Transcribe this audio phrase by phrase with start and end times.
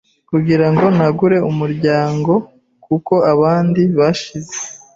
[0.29, 2.33] kugirango nagure umuryango
[2.85, 4.57] kuko abandi bashize,